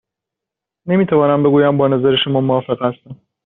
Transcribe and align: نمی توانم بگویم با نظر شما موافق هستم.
نمی 0.85 1.05
توانم 1.05 1.43
بگویم 1.43 1.77
با 1.77 1.87
نظر 1.87 2.15
شما 2.23 2.41
موافق 2.41 2.81
هستم. 2.85 3.21